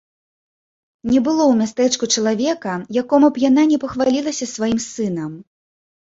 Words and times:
Не 1.09 1.19
было 1.25 1.41
ў 1.41 1.53
мястэчку 1.61 2.05
чалавека, 2.15 2.73
якому 3.01 3.27
б 3.35 3.43
яна 3.49 3.65
не 3.73 3.77
пахвалілася 3.83 4.45
сваім 4.55 4.79
сынам. 4.87 5.31